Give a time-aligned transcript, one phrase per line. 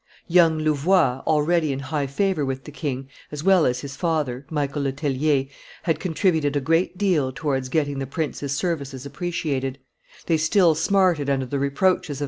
[0.27, 4.81] Young Louvois, already in high favor with the king, as well as his father, Michael
[4.81, 5.45] Le Tellier,
[5.83, 9.77] had contributed a great deal towards getting the prince's services appreciated;
[10.25, 12.19] they still smarted under the reproaches of M.